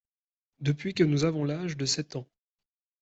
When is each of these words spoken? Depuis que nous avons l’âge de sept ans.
Depuis 0.61 0.95
que 0.95 1.03
nous 1.03 1.25
avons 1.25 1.43
l’âge 1.45 1.77
de 1.77 1.85
sept 1.85 2.15
ans. 2.15 2.27